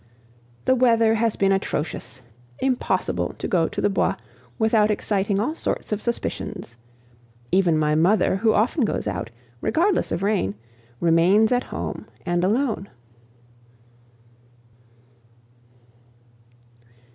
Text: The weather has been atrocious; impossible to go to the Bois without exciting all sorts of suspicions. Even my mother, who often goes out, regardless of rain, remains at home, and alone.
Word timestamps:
The 0.65 0.73
weather 0.73 1.13
has 1.13 1.35
been 1.35 1.51
atrocious; 1.51 2.23
impossible 2.57 3.35
to 3.37 3.47
go 3.47 3.67
to 3.67 3.79
the 3.81 3.87
Bois 3.87 4.15
without 4.57 4.89
exciting 4.89 5.39
all 5.39 5.53
sorts 5.53 5.91
of 5.91 6.01
suspicions. 6.01 6.75
Even 7.51 7.77
my 7.77 7.93
mother, 7.93 8.37
who 8.37 8.51
often 8.51 8.83
goes 8.83 9.05
out, 9.05 9.29
regardless 9.61 10.11
of 10.11 10.23
rain, 10.23 10.55
remains 10.99 11.51
at 11.51 11.65
home, 11.65 12.07
and 12.25 12.43
alone. 12.43 12.89